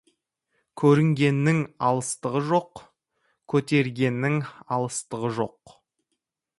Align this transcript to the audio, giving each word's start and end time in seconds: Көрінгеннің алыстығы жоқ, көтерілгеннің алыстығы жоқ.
Көрінгеннің 0.81 1.59
алыстығы 1.89 2.41
жоқ, 2.47 2.83
көтерілгеннің 3.55 4.41
алыстығы 4.79 5.35
жоқ. 5.41 5.81